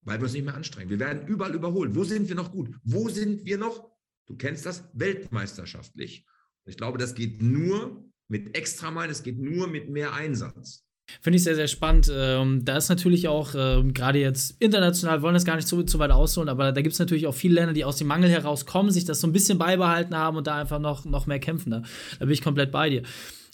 weil 0.01 0.19
wir 0.19 0.23
uns 0.23 0.33
nicht 0.33 0.45
mehr 0.45 0.55
anstrengen, 0.55 0.89
wir 0.89 0.99
werden 0.99 1.27
überall 1.27 1.53
überholt. 1.53 1.95
Wo 1.95 2.03
sind 2.03 2.29
wir 2.29 2.35
noch 2.35 2.51
gut? 2.51 2.69
Wo 2.83 3.09
sind 3.09 3.45
wir 3.45 3.57
noch, 3.57 3.91
du 4.27 4.35
kennst 4.35 4.65
das, 4.65 4.83
weltmeisterschaftlich? 4.93 6.25
Ich 6.65 6.77
glaube, 6.77 6.97
das 6.97 7.15
geht 7.15 7.41
nur 7.41 8.05
mit 8.27 8.57
Extrameilen, 8.57 9.11
es 9.11 9.23
geht 9.23 9.37
nur 9.37 9.67
mit 9.67 9.89
mehr 9.89 10.13
Einsatz. 10.13 10.83
Finde 11.21 11.37
ich 11.37 11.43
sehr, 11.43 11.55
sehr 11.55 11.67
spannend. 11.67 12.11
Ähm, 12.11 12.65
da 12.65 12.77
ist 12.77 12.89
natürlich 12.89 13.27
auch, 13.27 13.53
ähm, 13.55 13.93
gerade 13.93 14.19
jetzt 14.19 14.59
international, 14.59 15.21
wollen 15.21 15.35
das 15.35 15.45
gar 15.45 15.55
nicht 15.55 15.67
so, 15.67 15.85
so 15.85 15.99
weit 15.99 16.09
ausholen, 16.09 16.49
aber 16.49 16.71
da 16.71 16.81
gibt 16.81 16.93
es 16.93 16.99
natürlich 16.99 17.27
auch 17.27 17.35
viele 17.35 17.55
Länder, 17.55 17.73
die 17.73 17.85
aus 17.85 17.97
dem 17.97 18.07
Mangel 18.07 18.29
herauskommen, 18.29 18.91
sich 18.91 19.05
das 19.05 19.21
so 19.21 19.27
ein 19.27 19.31
bisschen 19.33 19.59
beibehalten 19.59 20.15
haben 20.15 20.35
und 20.37 20.47
da 20.47 20.55
einfach 20.55 20.79
noch, 20.79 21.05
noch 21.05 21.27
mehr 21.27 21.39
kämpfen. 21.39 21.69
Da, 21.69 21.83
da 22.19 22.25
bin 22.25 22.31
ich 22.31 22.41
komplett 22.41 22.71
bei 22.71 22.89
dir. 22.89 23.03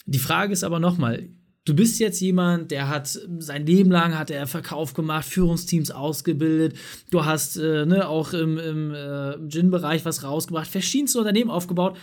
Die 0.06 0.18
Frage 0.18 0.52
ist 0.52 0.64
aber 0.64 0.80
nochmal, 0.80 1.28
du 1.64 1.74
bist 1.74 2.00
jetzt 2.00 2.20
jemand, 2.20 2.70
der 2.70 2.88
hat 2.88 3.08
sein 3.38 3.66
Leben 3.66 3.90
lang 3.90 4.18
hat 4.18 4.30
er 4.30 4.46
Verkauf 4.46 4.94
gemacht, 4.94 5.26
Führungsteams 5.26 5.90
ausgebildet, 5.90 6.76
du 7.10 7.24
hast 7.24 7.56
äh, 7.56 7.86
ne, 7.86 8.08
auch 8.08 8.32
im, 8.32 8.58
im 8.58 8.94
äh, 8.94 9.48
Gin-Bereich 9.48 10.04
was 10.04 10.24
rausgebracht, 10.24 10.68
verschiedenste 10.68 11.18
Unternehmen 11.18 11.50
aufgebaut. 11.50 11.96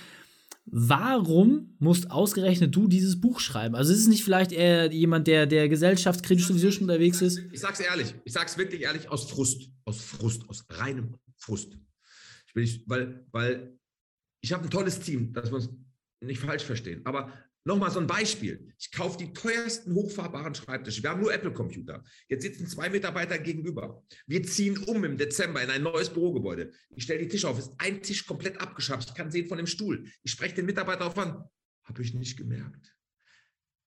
Warum 0.71 1.75
musst 1.79 2.11
ausgerechnet 2.11 2.75
du 2.75 2.87
dieses 2.87 3.19
Buch 3.19 3.39
schreiben? 3.39 3.75
Also 3.75 3.91
ist 3.91 4.01
es 4.01 4.07
nicht 4.07 4.23
vielleicht 4.23 4.51
eher 4.51 4.91
jemand, 4.91 5.25
der, 5.25 5.47
der 5.47 5.67
gesellschaftskritisch 5.67 6.45
sowieso 6.45 6.71
schon 6.71 6.83
unterwegs 6.83 7.21
ist? 7.21 7.39
Ich 7.51 7.59
sag's 7.59 7.79
ehrlich, 7.79 8.13
ich 8.23 8.33
sag's 8.33 8.55
wirklich 8.57 8.81
ehrlich, 8.81 9.09
aus 9.09 9.29
Frust, 9.31 9.71
aus 9.85 9.99
Frust, 9.99 10.47
aus 10.47 10.65
reinem 10.69 11.15
Frust. 11.37 11.75
Ich 12.45 12.53
bin 12.53 12.63
nicht, 12.63 12.83
weil, 12.87 13.25
weil 13.31 13.79
ich 14.41 14.53
habe 14.53 14.63
ein 14.63 14.69
tolles 14.69 14.99
Team, 14.99 15.33
dass 15.33 15.49
wir 15.49 15.55
uns 15.55 15.69
nicht 16.21 16.39
falsch 16.39 16.63
verstehen. 16.63 17.01
Aber 17.05 17.33
Nochmal 17.69 17.91
so 17.91 17.99
ein 17.99 18.07
Beispiel. 18.07 18.73
Ich 18.79 18.91
kaufe 18.91 19.19
die 19.19 19.31
teuersten 19.31 19.93
hochfahrbaren 19.93 20.55
Schreibtische. 20.55 21.03
Wir 21.03 21.11
haben 21.11 21.21
nur 21.21 21.31
Apple-Computer. 21.31 22.03
Jetzt 22.27 22.41
sitzen 22.41 22.65
zwei 22.65 22.89
Mitarbeiter 22.89 23.37
gegenüber. 23.37 24.03
Wir 24.25 24.41
ziehen 24.41 24.75
um 24.87 25.03
im 25.03 25.17
Dezember 25.17 25.61
in 25.61 25.69
ein 25.69 25.83
neues 25.83 26.09
Bürogebäude. 26.09 26.71
Ich 26.95 27.03
stelle 27.03 27.19
die 27.19 27.27
Tische 27.27 27.47
auf. 27.47 27.59
Ist 27.59 27.75
ein 27.77 28.01
Tisch 28.01 28.25
komplett 28.25 28.59
abgeschafft. 28.59 29.09
Ich 29.09 29.15
kann 29.15 29.29
sehen 29.29 29.47
von 29.47 29.59
dem 29.59 29.67
Stuhl. 29.67 30.03
Ich 30.23 30.31
spreche 30.31 30.55
den 30.55 30.65
Mitarbeiter 30.65 31.05
auf 31.05 31.15
an. 31.19 31.43
Habe 31.83 32.01
ich 32.01 32.15
nicht 32.15 32.37
gemerkt. 32.37 32.95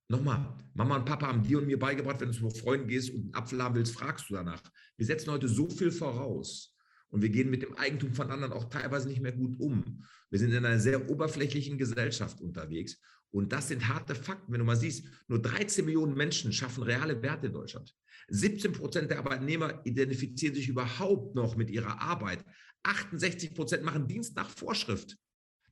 Nochmal, 0.06 0.56
Mama 0.74 0.98
und 0.98 1.04
Papa 1.04 1.26
haben 1.26 1.42
dir 1.42 1.58
und 1.58 1.66
mir 1.66 1.80
beigebracht, 1.80 2.20
wenn 2.20 2.30
du 2.30 2.34
zu 2.34 2.50
Freunden 2.50 2.86
gehst 2.86 3.10
und 3.10 3.22
einen 3.22 3.34
Apfel 3.34 3.60
haben 3.60 3.74
willst, 3.74 3.94
fragst 3.94 4.30
du 4.30 4.34
danach. 4.34 4.62
Wir 4.96 5.06
setzen 5.06 5.32
heute 5.32 5.48
so 5.48 5.68
viel 5.68 5.90
voraus 5.90 6.76
und 7.08 7.20
wir 7.20 7.30
gehen 7.30 7.50
mit 7.50 7.62
dem 7.62 7.76
Eigentum 7.76 8.14
von 8.14 8.30
anderen 8.30 8.52
auch 8.52 8.70
teilweise 8.70 9.08
nicht 9.08 9.22
mehr 9.22 9.32
gut 9.32 9.58
um. 9.58 10.04
Wir 10.30 10.38
sind 10.38 10.52
in 10.52 10.64
einer 10.64 10.78
sehr 10.78 11.10
oberflächlichen 11.10 11.78
Gesellschaft 11.78 12.40
unterwegs 12.40 13.00
und 13.32 13.50
das 13.50 13.68
sind 13.68 13.88
harte 13.88 14.14
Fakten. 14.14 14.52
Wenn 14.52 14.60
du 14.60 14.64
mal 14.64 14.76
siehst, 14.76 15.06
nur 15.26 15.40
13 15.40 15.84
Millionen 15.84 16.14
Menschen 16.14 16.52
schaffen 16.52 16.82
reale 16.82 17.20
Werte 17.22 17.46
in 17.46 17.54
Deutschland. 17.54 17.94
17 18.28 18.72
Prozent 18.72 19.10
der 19.10 19.18
Arbeitnehmer 19.18 19.80
identifizieren 19.84 20.54
sich 20.54 20.68
überhaupt 20.68 21.34
noch 21.34 21.56
mit 21.56 21.70
ihrer 21.70 22.00
Arbeit. 22.00 22.44
68 22.82 23.54
Prozent 23.54 23.84
machen 23.84 24.06
Dienst 24.06 24.36
nach 24.36 24.50
Vorschrift. 24.50 25.16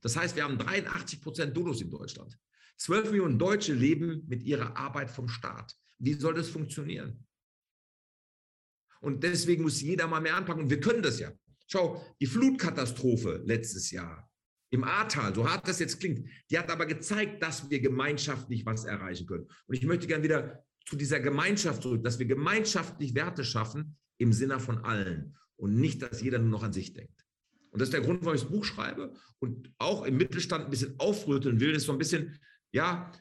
Das 0.01 0.15
heißt, 0.15 0.35
wir 0.35 0.43
haben 0.43 0.57
83 0.57 1.21
Prozent 1.21 1.55
Dodos 1.55 1.81
in 1.81 1.91
Deutschland. 1.91 2.37
12 2.77 3.11
Millionen 3.11 3.37
Deutsche 3.37 3.73
leben 3.73 4.23
mit 4.27 4.41
ihrer 4.41 4.75
Arbeit 4.75 5.11
vom 5.11 5.27
Staat. 5.27 5.75
Wie 5.99 6.13
soll 6.13 6.33
das 6.33 6.49
funktionieren? 6.49 7.27
Und 9.01 9.23
deswegen 9.23 9.61
muss 9.61 9.81
jeder 9.81 10.07
mal 10.07 10.19
mehr 10.19 10.35
anpacken. 10.35 10.63
Und 10.63 10.69
wir 10.71 10.79
können 10.79 11.03
das 11.03 11.19
ja. 11.19 11.31
Schau, 11.67 12.03
die 12.19 12.25
Flutkatastrophe 12.25 13.41
letztes 13.45 13.91
Jahr 13.91 14.30
im 14.71 14.83
Ahrtal, 14.83 15.35
so 15.35 15.47
hart 15.47 15.67
das 15.67 15.79
jetzt 15.79 15.99
klingt, 15.99 16.27
die 16.49 16.57
hat 16.57 16.69
aber 16.69 16.85
gezeigt, 16.85 17.43
dass 17.43 17.69
wir 17.69 17.79
gemeinschaftlich 17.81 18.65
was 18.65 18.85
erreichen 18.85 19.27
können. 19.27 19.47
Und 19.67 19.75
ich 19.75 19.83
möchte 19.83 20.07
gerne 20.07 20.23
wieder 20.23 20.63
zu 20.85 20.95
dieser 20.95 21.19
Gemeinschaft 21.19 21.83
zurück, 21.83 22.03
dass 22.03 22.19
wir 22.19 22.25
gemeinschaftlich 22.25 23.13
Werte 23.13 23.43
schaffen 23.43 23.97
im 24.17 24.33
Sinne 24.33 24.59
von 24.59 24.79
allen 24.79 25.35
und 25.57 25.75
nicht, 25.75 26.01
dass 26.01 26.21
jeder 26.21 26.39
nur 26.39 26.49
noch 26.49 26.63
an 26.63 26.73
sich 26.73 26.93
denkt. 26.93 27.25
Und 27.71 27.79
das 27.79 27.89
ist 27.89 27.93
der 27.93 28.01
Grund, 28.01 28.21
warum 28.23 28.35
ich 28.35 28.41
das 28.41 28.49
Buch 28.49 28.65
schreibe 28.65 29.13
und 29.39 29.71
auch 29.77 30.03
im 30.05 30.17
Mittelstand 30.17 30.65
ein 30.65 30.71
bisschen 30.71 30.95
aufrütteln 30.97 31.59
will, 31.59 31.75
ist 31.75 31.85
so 31.85 31.91
ein 31.91 31.97
bisschen, 31.97 32.39
ja, 32.71 33.11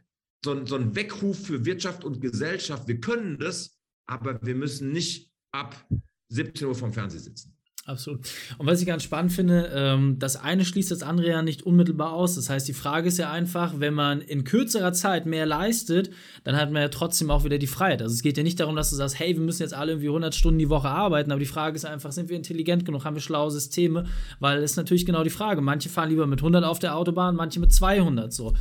so 0.45 0.52
ein, 0.52 0.66
so 0.66 0.76
ein 0.76 0.95
Weckruf 0.95 1.47
für 1.47 1.64
Wirtschaft 1.64 2.04
und 2.04 2.21
Gesellschaft. 2.21 2.88
Wir 2.88 3.00
können 3.00 3.38
das, 3.38 3.78
aber 4.07 4.40
wir 4.42 4.54
müssen 4.54 4.92
nicht 4.92 5.30
ab 5.52 5.87
17 6.28 6.69
Uhr 6.69 6.75
vom 6.75 6.92
Fernseher 6.92 7.21
sitzen. 7.21 7.57
Absolut. 7.90 8.20
Und 8.59 8.66
was 8.66 8.80
ich 8.80 8.87
ganz 8.87 9.02
spannend 9.02 9.32
finde, 9.32 9.70
ähm, 9.75 10.18
das 10.18 10.37
eine 10.37 10.64
schließt 10.64 10.92
das 10.92 11.02
andere 11.02 11.28
ja 11.28 11.42
nicht 11.42 11.64
unmittelbar 11.64 12.12
aus. 12.12 12.37
Das 12.37 12.49
heißt, 12.49 12.68
die 12.68 12.73
Frage 12.73 13.09
ist 13.09 13.18
ja 13.18 13.32
einfach, 13.32 13.80
wenn 13.80 13.94
man 13.94 14.20
in 14.20 14.44
kürzerer 14.44 14.92
Zeit 14.92 15.26
mehr 15.26 15.44
leistet, 15.44 16.11
dann 16.44 16.56
hat 16.56 16.70
man 16.70 16.82
ja 16.82 16.88
trotzdem 16.88 17.30
auch 17.30 17.44
wieder 17.44 17.59
die 17.59 17.66
Freiheit. 17.66 18.00
Also 18.00 18.14
es 18.14 18.23
geht 18.23 18.37
ja 18.37 18.44
nicht 18.44 18.61
darum, 18.61 18.76
dass 18.76 18.90
du 18.90 18.97
sagst, 18.97 19.18
hey, 19.18 19.35
wir 19.35 19.42
müssen 19.42 19.62
jetzt 19.62 19.75
alle 19.75 19.92
irgendwie 19.92 20.09
100 20.09 20.35
Stunden 20.35 20.61
die 20.61 20.70
Woche 20.70 20.88
arbeiten, 20.88 21.32
aber 21.32 21.40
die 21.40 21.47
Frage 21.47 21.75
ist 21.75 21.85
einfach, 21.85 22.12
sind 22.12 22.28
wir 22.28 22.37
intelligent 22.37 22.85
genug, 22.85 23.04
haben 23.04 23.16
wir 23.16 23.23
schlaue 23.23 23.50
Systeme? 23.50 24.06
Weil 24.38 24.62
es 24.62 24.73
ist 24.73 24.76
natürlich 24.76 25.04
genau 25.04 25.25
die 25.25 25.30
Frage. 25.30 25.61
Manche 25.61 25.88
fahren 25.88 26.11
lieber 26.11 26.28
mit 26.28 26.38
100 26.38 26.64
auf 26.64 26.78
der 26.78 26.97
Autobahn, 26.97 27.35
manche 27.35 27.59
mit 27.59 27.73
200 27.73 28.32
so 28.32 28.54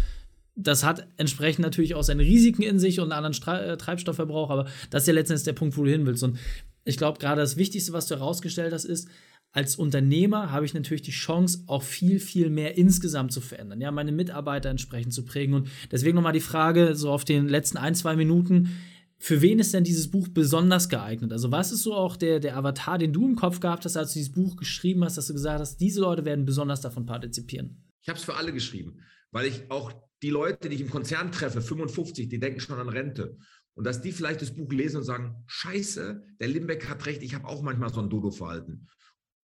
das 0.62 0.83
hat 0.83 1.07
entsprechend 1.15 1.63
natürlich 1.63 1.95
auch 1.95 2.03
seine 2.03 2.24
Risiken 2.24 2.63
in 2.63 2.79
sich 2.79 3.00
und 3.00 3.05
einen 3.05 3.13
anderen 3.13 3.33
Stre 3.33 3.65
äh, 3.65 3.77
Treibstoffverbrauch, 3.77 4.50
aber 4.50 4.65
das 4.89 5.03
ist 5.03 5.07
ja 5.07 5.13
letztendlich 5.13 5.45
der 5.45 5.53
Punkt, 5.53 5.77
wo 5.77 5.86
du 5.86 5.89
hin 5.89 6.05
willst. 6.05 6.21
Und 6.24 6.38
ich 6.83 6.98
glaube, 6.98 7.19
gerade 7.19 7.41
das 7.41 7.57
Wichtigste, 7.57 7.93
was 7.93 8.07
du 8.07 8.15
herausgestellt 8.15 8.74
hast, 8.74 8.86
ist, 8.86 9.09
als 9.51 9.75
Unternehmer 9.75 10.51
habe 10.51 10.65
ich 10.65 10.74
natürlich 10.74 11.01
die 11.01 11.12
Chance, 11.12 11.63
auch 11.67 11.81
viel, 11.81 12.19
viel 12.19 12.50
mehr 12.50 12.77
insgesamt 12.77 13.31
zu 13.31 13.41
verändern, 13.41 13.81
ja, 13.81 13.91
meine 13.91 14.12
Mitarbeiter 14.12 14.69
entsprechend 14.69 15.13
zu 15.13 15.25
prägen. 15.25 15.55
Und 15.55 15.69
deswegen 15.91 16.15
nochmal 16.15 16.33
die 16.33 16.39
Frage, 16.39 16.95
so 16.95 17.12
auf 17.12 17.25
den 17.25 17.48
letzten 17.48 17.77
ein, 17.77 17.95
zwei 17.95 18.15
Minuten, 18.15 18.69
für 19.17 19.41
wen 19.41 19.59
ist 19.59 19.74
denn 19.74 19.83
dieses 19.83 20.09
Buch 20.09 20.29
besonders 20.29 20.88
geeignet? 20.88 21.33
Also, 21.33 21.51
was 21.51 21.74
ist 21.74 21.83
so 21.83 21.93
auch 21.93 22.15
der, 22.15 22.39
der 22.39 22.55
Avatar, 22.55 22.98
den 22.98 23.12
du 23.12 23.27
im 23.27 23.36
Kopf 23.36 23.59
gehabt 23.59 23.83
hast, 23.83 23.98
als 23.98 24.13
du 24.13 24.19
dieses 24.19 24.31
Buch 24.31 24.55
geschrieben 24.55 25.03
hast, 25.03 25.17
dass 25.17 25.27
du 25.27 25.33
gesagt 25.33 25.59
hast, 25.59 25.77
diese 25.77 26.00
Leute 26.00 26.24
werden 26.24 26.45
besonders 26.45 26.79
davon 26.79 27.05
partizipieren? 27.05 27.83
Ich 28.01 28.07
habe 28.07 28.17
es 28.17 28.24
für 28.24 28.36
alle 28.36 28.53
geschrieben, 28.53 29.01
weil 29.31 29.48
ich 29.48 29.69
auch 29.69 29.91
die 30.21 30.29
Leute, 30.29 30.69
die 30.69 30.75
ich 30.75 30.81
im 30.81 30.89
Konzern 30.89 31.31
treffe, 31.31 31.62
55, 31.62 32.29
die 32.29 32.39
denken 32.39 32.62
schon 32.62 32.79
an 32.79 32.88
Rente. 32.88 33.38
Und 33.79 33.86
dass 33.86 34.01
die 34.01 34.12
vielleicht 34.12 34.41
das 34.41 34.53
Buch 34.53 34.69
lesen 34.74 34.98
und 34.98 35.03
sagen, 35.05 35.41
scheiße, 35.48 36.21
der 36.41 36.48
Limbeck 36.50 36.89
hat 36.89 37.05
recht, 37.05 37.24
ich 37.24 37.33
habe 37.33 37.48
auch 37.48 37.62
manchmal 37.62 37.93
so 37.93 38.01
ein 38.01 38.09
Dodo-Verhalten. 38.09 38.89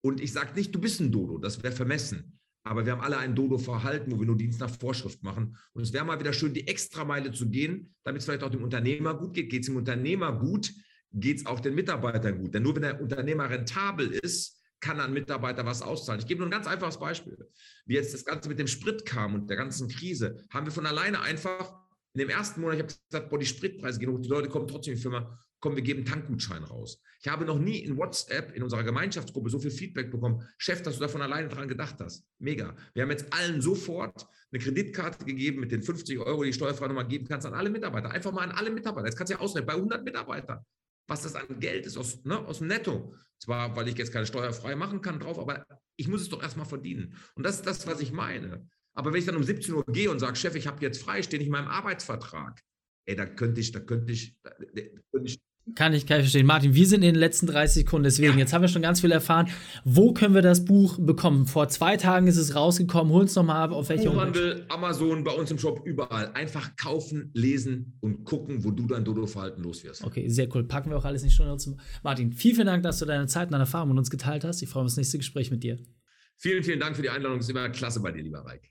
Und 0.02 0.20
ich 0.20 0.30
sage 0.34 0.54
nicht, 0.54 0.74
du 0.74 0.78
bist 0.78 1.00
ein 1.00 1.10
Dodo, 1.10 1.38
das 1.38 1.62
wäre 1.62 1.72
vermessen. 1.72 2.38
Aber 2.62 2.84
wir 2.84 2.92
haben 2.92 3.00
alle 3.00 3.16
ein 3.16 3.34
Dodo-Verhalten, 3.34 4.12
wo 4.12 4.18
wir 4.18 4.26
nur 4.26 4.36
Dienst 4.36 4.60
nach 4.60 4.68
Vorschrift 4.68 5.22
machen. 5.22 5.56
Und 5.72 5.84
es 5.84 5.94
wäre 5.94 6.04
mal 6.04 6.20
wieder 6.20 6.34
schön, 6.34 6.52
die 6.52 6.68
Extrameile 6.68 7.32
zu 7.32 7.48
gehen, 7.48 7.94
damit 8.04 8.18
es 8.20 8.26
vielleicht 8.26 8.42
auch 8.42 8.50
dem 8.50 8.62
Unternehmer 8.62 9.14
gut 9.14 9.32
geht. 9.32 9.48
Geht 9.48 9.62
es 9.62 9.68
dem 9.68 9.76
Unternehmer 9.76 10.38
gut, 10.38 10.70
geht 11.12 11.38
es 11.38 11.46
auch 11.46 11.60
den 11.60 11.74
Mitarbeitern 11.74 12.38
gut. 12.38 12.52
Denn 12.52 12.62
nur 12.62 12.74
wenn 12.74 12.82
der 12.82 13.00
Unternehmer 13.00 13.48
rentabel 13.48 14.10
ist, 14.10 14.62
kann 14.80 15.00
ein 15.00 15.14
Mitarbeiter 15.14 15.64
was 15.64 15.80
auszahlen. 15.80 16.20
Ich 16.20 16.26
gebe 16.26 16.40
nur 16.40 16.48
ein 16.48 16.52
ganz 16.52 16.66
einfaches 16.66 16.98
Beispiel. 16.98 17.38
Wie 17.86 17.94
jetzt 17.94 18.12
das 18.12 18.26
Ganze 18.26 18.50
mit 18.50 18.58
dem 18.58 18.66
Sprit 18.66 19.06
kam 19.06 19.34
und 19.34 19.48
der 19.48 19.56
ganzen 19.56 19.88
Krise, 19.88 20.44
haben 20.50 20.66
wir 20.66 20.72
von 20.72 20.84
alleine 20.84 21.22
einfach 21.22 21.85
in 22.16 22.20
dem 22.20 22.30
ersten 22.30 22.62
Monat, 22.62 22.76
ich 22.76 22.82
habe 22.82 22.94
gesagt, 23.10 23.28
boah, 23.28 23.38
die 23.38 23.44
Spritpreise 23.44 23.98
gehen 24.00 24.10
hoch, 24.10 24.18
die 24.18 24.30
Leute 24.30 24.48
kommen 24.48 24.66
trotzdem 24.66 24.92
in 24.92 24.96
die 24.96 25.02
Firma, 25.02 25.38
komm, 25.60 25.76
wir 25.76 25.82
geben 25.82 26.06
Tankgutschein 26.06 26.64
raus. 26.64 26.98
Ich 27.20 27.28
habe 27.28 27.44
noch 27.44 27.58
nie 27.58 27.80
in 27.80 27.98
WhatsApp, 27.98 28.56
in 28.56 28.62
unserer 28.62 28.84
Gemeinschaftsgruppe, 28.84 29.50
so 29.50 29.58
viel 29.58 29.70
Feedback 29.70 30.10
bekommen. 30.10 30.42
Chef, 30.56 30.80
dass 30.80 30.94
du 30.94 31.00
davon 31.00 31.20
alleine 31.20 31.48
dran 31.48 31.68
gedacht 31.68 31.96
hast. 32.00 32.24
Mega. 32.38 32.74
Wir 32.94 33.02
haben 33.02 33.10
jetzt 33.10 33.30
allen 33.34 33.60
sofort 33.60 34.26
eine 34.50 34.62
Kreditkarte 34.62 35.26
gegeben 35.26 35.60
mit 35.60 35.72
den 35.72 35.82
50 35.82 36.18
Euro, 36.20 36.42
die 36.42 36.54
steuerfrei 36.54 36.86
nochmal 36.86 37.06
geben 37.06 37.26
kannst 37.28 37.46
an 37.46 37.52
alle 37.52 37.68
Mitarbeiter. 37.68 38.10
Einfach 38.10 38.32
mal 38.32 38.44
an 38.44 38.52
alle 38.52 38.70
Mitarbeiter. 38.70 39.08
Jetzt 39.08 39.16
kannst 39.18 39.30
du 39.30 39.36
ja 39.36 39.42
ausrechnen, 39.42 39.66
bei 39.66 39.74
100 39.74 40.02
Mitarbeitern, 40.02 40.64
was 41.06 41.22
das 41.22 41.34
an 41.34 41.60
Geld 41.60 41.84
ist 41.84 41.98
aus, 41.98 42.24
ne, 42.24 42.38
aus 42.38 42.58
dem 42.58 42.68
Netto. 42.68 43.14
Zwar, 43.38 43.76
weil 43.76 43.88
ich 43.88 43.98
jetzt 43.98 44.12
keine 44.12 44.24
steuerfrei 44.24 44.74
machen 44.74 45.02
kann 45.02 45.20
drauf, 45.20 45.38
aber 45.38 45.66
ich 45.96 46.08
muss 46.08 46.22
es 46.22 46.30
doch 46.30 46.42
erstmal 46.42 46.64
verdienen. 46.64 47.14
Und 47.34 47.44
das 47.44 47.56
ist 47.56 47.66
das, 47.66 47.86
was 47.86 48.00
ich 48.00 48.10
meine. 48.10 48.66
Aber 48.96 49.12
wenn 49.12 49.20
ich 49.20 49.26
dann 49.26 49.36
um 49.36 49.44
17 49.44 49.74
Uhr 49.74 49.84
gehe 49.86 50.10
und 50.10 50.18
sage, 50.18 50.36
Chef, 50.36 50.54
ich 50.56 50.66
habe 50.66 50.82
jetzt 50.82 51.02
frei, 51.02 51.22
stehe 51.22 51.38
nicht 51.38 51.46
in 51.46 51.52
meinem 51.52 51.68
Arbeitsvertrag, 51.68 52.62
ey, 53.04 53.14
da 53.14 53.26
könnte 53.26 53.60
ich, 53.60 53.70
da 53.70 53.80
könnte 53.80 54.12
ich, 54.12 54.34
da, 54.42 54.50
da 54.50 54.82
könnte 55.12 55.28
ich 55.28 55.38
kann 55.74 55.92
ich, 55.94 56.06
kann 56.06 56.18
ich 56.18 56.26
verstehen. 56.26 56.46
Martin, 56.46 56.74
wir 56.74 56.86
sind 56.86 57.02
in 57.02 57.14
den 57.14 57.16
letzten 57.16 57.48
30 57.48 57.84
Sekunden, 57.84 58.04
deswegen, 58.04 58.34
ja. 58.34 58.38
jetzt 58.38 58.52
haben 58.52 58.62
wir 58.62 58.68
schon 58.68 58.82
ganz 58.82 59.00
viel 59.00 59.10
erfahren. 59.10 59.48
Wo 59.84 60.14
können 60.14 60.32
wir 60.32 60.42
das 60.42 60.64
Buch 60.64 60.96
bekommen? 61.00 61.46
Vor 61.46 61.68
zwei 61.68 61.96
Tagen 61.96 62.28
ist 62.28 62.36
es 62.36 62.54
rausgekommen. 62.54 63.12
Hol 63.12 63.22
uns 63.22 63.34
nochmal 63.34 63.64
ab, 63.64 63.72
auf 63.72 63.88
welche 63.88 64.08
Buchhandel, 64.08 64.64
Amazon, 64.68 65.24
bei 65.24 65.32
uns 65.32 65.50
im 65.50 65.58
Shop, 65.58 65.84
überall. 65.84 66.30
Einfach 66.34 66.76
kaufen, 66.76 67.30
lesen 67.34 67.98
und 68.00 68.24
gucken, 68.24 68.62
wo 68.62 68.70
du 68.70 68.86
dein 68.86 69.04
Dodo-Verhalten 69.04 69.62
los 69.64 69.82
wirst. 69.82 70.04
Okay, 70.04 70.28
sehr 70.28 70.48
cool. 70.54 70.62
Packen 70.62 70.90
wir 70.90 70.98
auch 70.98 71.04
alles 71.04 71.22
in 71.22 71.30
die 71.30 71.34
Stunde. 71.34 71.56
Martin, 72.04 72.32
vielen, 72.32 72.54
vielen 72.54 72.66
Dank, 72.68 72.84
dass 72.84 73.00
du 73.00 73.04
deine 73.04 73.26
Zeit 73.26 73.48
und 73.48 73.52
deine 73.52 73.64
Erfahrung 73.64 73.88
mit 73.88 73.98
uns 73.98 74.10
geteilt 74.10 74.44
hast. 74.44 74.62
Ich 74.62 74.68
freue 74.68 74.84
mich 74.84 74.90
auf 74.90 74.92
das 74.92 74.98
nächste 74.98 75.18
Gespräch 75.18 75.50
mit 75.50 75.64
dir. 75.64 75.80
Vielen, 76.36 76.62
vielen 76.62 76.78
Dank 76.78 76.94
für 76.94 77.02
die 77.02 77.10
Einladung. 77.10 77.38
Es 77.38 77.46
ist 77.46 77.50
immer 77.50 77.68
klasse 77.70 78.00
bei 78.00 78.12
dir, 78.12 78.22
lieber 78.22 78.44
Reik. 78.44 78.70